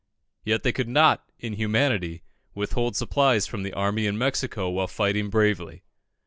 [0.43, 2.23] Yet they could not, in humanity,
[2.55, 5.83] withhold supplies from the army in Mexico while fighting bravely.